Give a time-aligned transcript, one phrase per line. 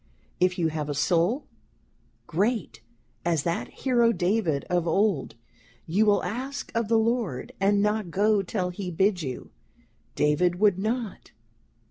[0.39, 1.45] If you have a Soul,
[2.25, 2.81] great
[3.23, 5.35] as that Hero David of old,
[5.85, 9.51] you will ask of the Lord, and not go till he bid you:
[10.15, 11.33] David would not.